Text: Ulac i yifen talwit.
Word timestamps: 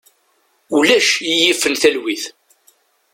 Ulac 0.77 1.09
i 1.31 1.31
yifen 1.41 1.73
talwit. 1.81 2.23